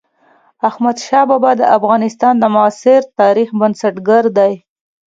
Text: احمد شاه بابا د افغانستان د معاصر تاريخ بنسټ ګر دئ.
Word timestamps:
احمد 0.69 0.97
شاه 1.05 1.25
بابا 1.29 1.51
د 1.57 1.61
افغانستان 1.77 2.33
د 2.39 2.43
معاصر 2.55 3.01
تاريخ 3.19 3.49
بنسټ 3.59 3.95
ګر 4.07 4.23
دئ. 4.37 4.53